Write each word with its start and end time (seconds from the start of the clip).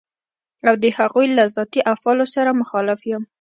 او 0.67 0.73
د 0.83 0.85
هغوی 0.97 1.27
له 1.37 1.45
ذاتي 1.55 1.81
افعالو 1.93 2.25
سره 2.35 2.57
مخالف 2.61 2.99
يم. 3.11 3.23